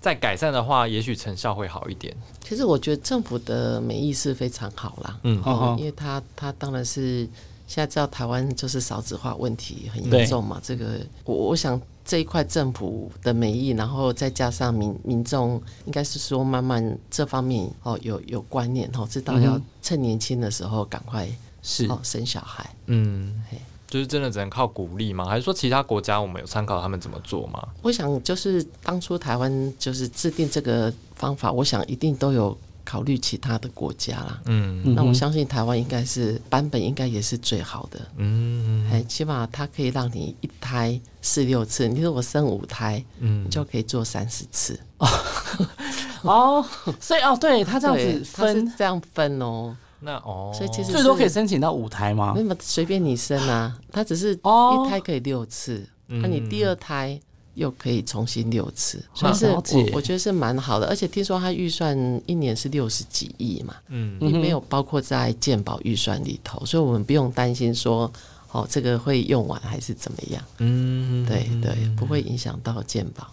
[0.04, 2.14] 再改善的话，也许成效会好一点？
[2.44, 5.42] 其实我觉得政府的美意是非常好啦，嗯。
[5.46, 7.26] 哦，因为他他当然是
[7.68, 21.26] 现在知道台湾就是少子化问题很对严重嘛，这个我我想这一块政府的美意，然后再加上民民众应该是说慢慢这方面哦有有观念哦，知道要趁年轻的时候赶快
[21.62, 21.88] 是。
[21.88, 22.70] 哦生小孩。
[22.88, 23.42] 嗯。
[23.50, 23.58] 嘿，
[23.94, 25.24] 就是真的只能靠鼓励吗？
[25.24, 27.64] 还是说其他国家我们有参考他们怎么做吗？
[27.84, 34.42] 我想就是当初台湾就是制定这个方法，我想一定都有考虑其他的国家啦。
[34.46, 44.80] 嗯那我相信台湾应该是版本应该也是最好的，嗯哎，起码它可以让你一胎试六次，你如果生五胎，嗯你就可以做三十次。
[46.24, 46.66] 哦，
[47.00, 52.34] 所以哦，对他这样子，它是分，这样分哦，那哦，所以其实最多可以申请到五胎吗？
[52.36, 52.44] 那？
[52.44, 54.84] 么随便你生啊，它只是哦。
[54.86, 57.20] 一胎可以六次，那、嗯你第二胎
[57.54, 64.20] 又可以重新六次，啊所以是我我觉得是蛮好的，而且听说它预算一年是六十几亿嘛，嗯。
[64.20, 68.12] 并没有包括在健保预算里头，所以我们不用担心说
[68.52, 71.26] 哦这个会用完还是怎么样，嗯。
[71.26, 73.28] 对对，不会影响到健保。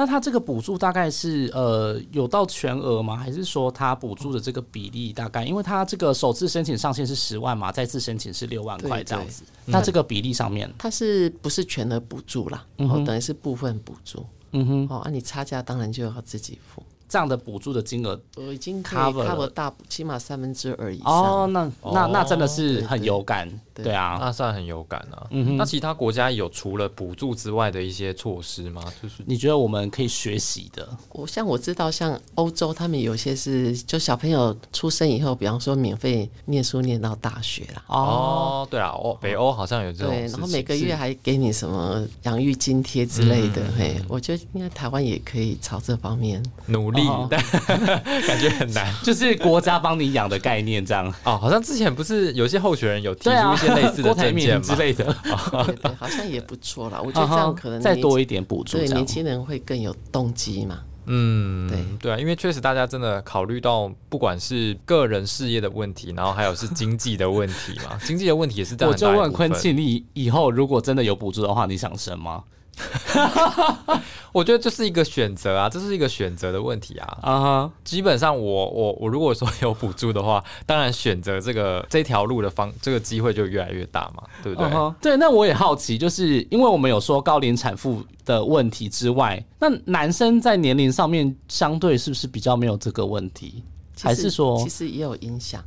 [0.00, 3.14] 那他这个补助大概是呃有到全额吗？
[3.14, 5.44] 还是说他补助的这个比例大概？
[5.44, 9.42] 因为他这个首次申请上限是十万嘛，再次申请是六万块这样子。
[9.66, 12.64] 那这个比例上面，它是不是全额补助啦？
[12.78, 14.24] 哦，等于是部分补助。
[14.52, 16.82] 嗯哼，哦，啊，你差价当然就要自己付。
[17.10, 21.12] 这样的补助的金额我已经 Cover cover 大起码三分之二以上。
[21.12, 25.26] 哦，那那那真的是很有感，对对啊，那算很有感啊。
[25.58, 28.80] 那其他国家有除了补助之外的一些措施吗？
[29.02, 30.88] 就是你觉得我们可以学习的？
[31.10, 37.82] 我像我知道，像欧洲他们有些是就小朋友出生以后，比方说免费念书念到大学啦。
[37.88, 46.40] 哦，对啊，欧北欧好像有这种对，然后每个月还给你什么养育津贴之类的，嘿，我觉得应该台湾也可以朝这方面。
[46.66, 47.40] 努力哦，但
[48.26, 51.06] 感觉很难 就是国家帮你养的概念，这样。
[51.24, 51.36] 哦。
[51.36, 54.62] 好像之前不是有些候选人有提出一些类似的郭台铭证件吗？
[54.62, 55.04] 之类的，
[55.66, 57.00] 对对，好像也不错啦。
[57.02, 60.80] 我觉得这样可能啊再多一点补助，对年轻人会更有动机嘛。
[61.12, 72.44] 嗯，对对啊，因为确实大家真的考虑到，不管是个人事业的问题，然后还有是经济的问题嘛，经济的问题也是占我就问昆庆，你以后如果真的有补助的话，你想生吗？
[74.32, 77.18] 我觉得这是一个选择啊，这是一个选择的问题啊。
[77.20, 84.70] 啊哈，基本上我，我我如果说有补助的话， 当然选择这个这条路的方，这个机会就越来越大嘛，对不对？
[85.00, 93.64] 对，那我也好奇，就是因为我们有说高龄产妇的问题之外，那男生在年龄上面相对是不是比较没有这个问题？
[94.00, 95.62] 还是说其实也有影响？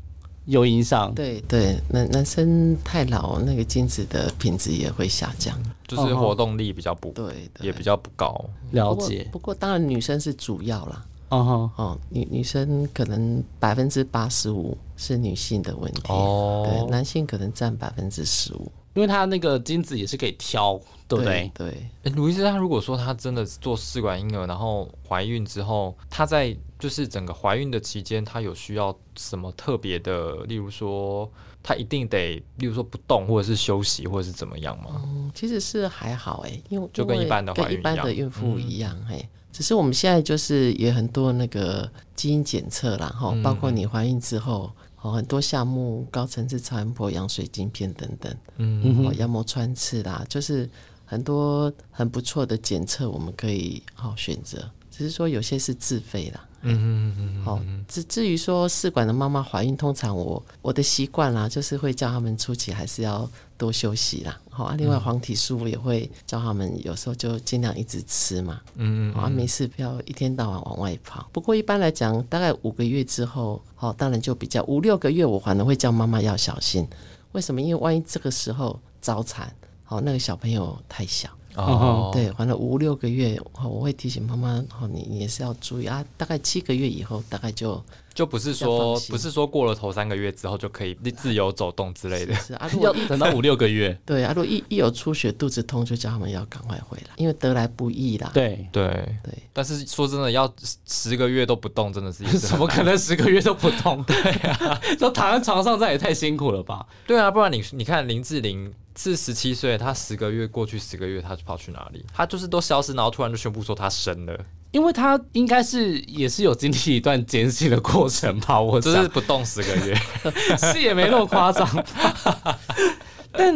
[0.45, 1.13] 有影响。
[1.13, 5.57] 对对，男男生太老，那个精子的品质也会下降。
[5.87, 8.43] 就是活动力比较不，对，也比较不高。
[8.71, 9.27] 了解。
[9.31, 11.05] 不过当然女生是主要啦。
[11.29, 20.79] 嗯哼，哦，女女生可能百分之八十五是女性的问题，哦，对，男性可能占百分之十五，因为他那个精子也是可以挑，
[21.15, 21.51] 对不对？
[21.53, 21.89] 对。
[22.03, 30.43] 哎，卢医师，他如果说他真的做试管婴儿，然后怀孕之后，他在就是整个怀孕的期间，他有需要什么特别的？
[30.45, 31.29] 例如说，
[31.61, 35.01] 他一定得，例如说不动，或者是休息，或者是怎么样吗？
[35.05, 39.27] 嗯，其实是还好，哎，因为就跟一般的跟一般的孕妇一样，嘿。
[39.51, 50.67] 只是我们现在就是也很多那个基因检测啦，哈，包括你怀孕之后，哦，很多项目高层次超音波、羊水晶片等等，嗯，哦，羊膜穿刺啦，就是
[51.05, 54.69] 很多很不错的检测，我们可以好选择。
[54.89, 56.47] 只是说有些是自费啦。
[56.65, 64.39] 嗯嗯嗯好，至至于说试管的妈妈怀孕，通常我我的习惯啦，就是会叫他们初期还是要多休息啦。
[64.49, 68.61] 好啊，另外黄体素也会叫他们有时候就尽量一直吃嘛。
[68.75, 69.13] 嗯嗯。
[69.13, 71.27] 好啊，没事不要一天到晚往外跑。
[71.33, 76.87] 不过一般来讲，大概五个月之后，好，当然就比较五六个月，我反而会叫妈妈要小心。
[77.33, 77.59] 为什么？
[77.59, 81.29] 因为万一这个时候早产，好，那个小朋友太小。
[81.55, 86.03] 哦，对，反正五六个月，我会提醒妈妈，哦，你你也是要注意啊。
[86.17, 87.79] 大概七个月以后，大概就
[88.11, 93.95] 就不是说不是说过了头三个月之后就可以自由走动之类的，是啊， 要等到五六个月。
[94.03, 98.31] 对啊，如果一一有出血、肚子痛，就叫他们要赶快回来，因为得来不易啦。
[98.33, 98.87] 对对
[99.23, 100.51] 对，但是说真的，要
[100.87, 104.03] 十个月都不动，真的是怎 么可能十个月都不动？
[104.05, 104.15] 对
[104.49, 106.83] 啊，都躺在床上，这也太辛苦了吧？
[107.05, 108.73] 对啊，不然你你看林志玲。
[108.95, 112.05] 是十七岁，他十个月过去，十个月他跑去哪里？
[112.13, 114.39] 他就是都消失，然后突然就宣布说他生了。
[114.71, 118.59] 因为他应该是也是有经历一段艰辛的过程吧？
[118.59, 119.95] 我就是不动十个月，
[120.57, 121.67] 是也没那么夸张。
[123.35, 123.55] 但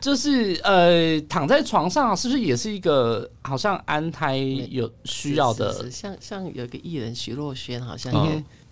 [0.00, 5.90] 就是呃，躺在床上是不是也是一个好像安胎有需要的？
[5.90, 8.12] 像像有个艺人徐若瑄，好像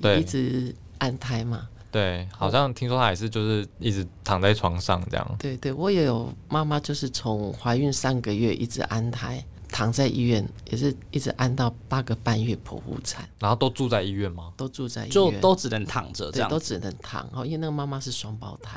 [0.01, 1.69] 也一直安胎嘛。
[1.95, 5.37] 对，好像听说她也是，就是一直躺在床上这样。
[5.39, 13.29] 对对，我也有妈妈，就是从怀孕三个月一直安胎，躺在医院，也是一直安到八个半月剖腹产。
[13.39, 14.53] 然后都住在医院吗？
[14.57, 17.25] 都住在医院，就都只能躺着这样，都只能躺。
[17.33, 18.77] 哦，因为那个妈妈是双胞胎。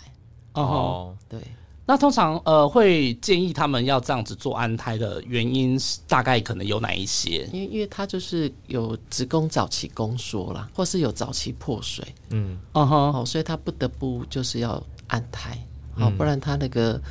[0.53, 1.41] 哦，对。
[1.90, 7.50] 那通常呃会建议他们要这样子做安胎的原因，大概可能有哪一些？
[7.54, 15.58] 因为因为他就是有子宫早期宫缩啦，或是有早期破水，嗯，哦好，所以他不得不就是要安胎，
[15.96, 17.02] 好，不然他那个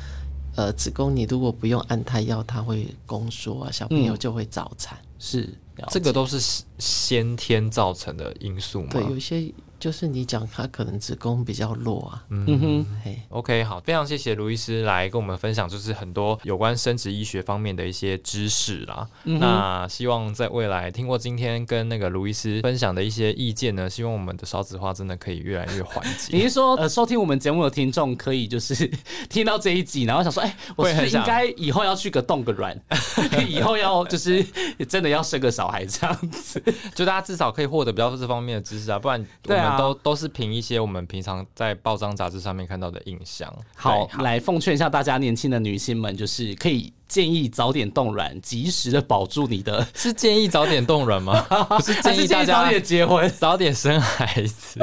[0.55, 4.95] 呃子宫你如果不用安胎药，它会宫缩啊，小朋友就会早产。
[5.17, 5.49] 是，
[5.89, 6.39] 这个都是
[6.77, 8.89] 先天造成的因素吗？
[8.91, 9.51] 对，有些。
[9.79, 19.07] 就是你讲他可能子宫比较弱啊，嗯哼，嘿，OK，好，非常谢谢卢医师来跟我们分享，就是很多有关生殖医学方面的一些知识啦。
[19.23, 26.29] 那希望在未来听过今天跟那个卢医师分享的一些意见呢，希望我们的少子化真的可以越来越缓解。
[26.35, 28.89] 你是说，呃，收听我们节目的听众可以就是
[29.29, 32.75] 听到这一集，然后想说，哎，我是应该以后要去个动个卵，
[33.47, 34.43] 以后要就是
[34.89, 36.61] 真的要生个小孩这样子，
[36.95, 39.66] 就大家至少可以获得比较这方面的知识啊，不然对啊。
[39.75, 43.51] 都都是凭一些我们平常在报章杂志上面看到的印象。
[43.75, 49.85] 好，来奉劝一下大家，年轻的女性们，就是可以建议早点冻卵，及时的保住你的。
[49.95, 51.41] 是建议早点冻卵吗？
[51.69, 54.79] 不是建议大家早点结婚，早点生孩子，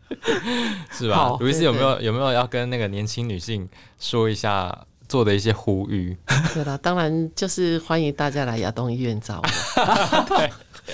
[0.90, 1.36] 是吧？
[1.38, 3.68] 卢医师有没有有没有要跟那个年轻女性
[4.00, 6.16] 说一下做的一些呼吁？
[6.52, 10.24] 对了，当然就是欢迎大家来亚东医院找我。
[10.28, 10.50] 对。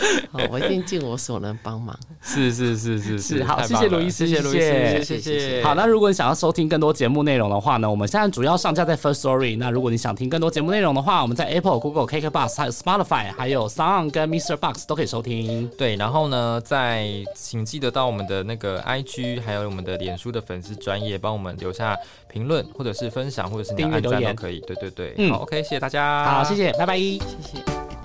[0.32, 1.98] 好，我一定尽我所能帮忙。
[2.22, 5.62] 是是是是是，好，谢谢卢医师，谢谢卢医师，谢谢。
[5.62, 9.57] 好，那如果你想要收听更多节目内容的话呢，我们现在主要上架在 First Story。
[9.59, 14.57] 那如果你想听更多节目内容的话，我们在 Apple、Google、K K Bus、还有 Spotify、还有 Sound 跟 Mr.
[14.57, 15.68] Box 都可以收听。
[15.76, 21.96] 对，然后呢，在请记得到我们的那个 IG，还有我们的脸书的粉丝专业，帮我们留下
[22.28, 24.61] 评论，或者是分享，或者是订阅留言都可以。
[24.61, 26.24] 对对对，嗯，好，OK，谢谢大家。
[26.24, 27.99] 好，谢谢，拜拜，谢谢。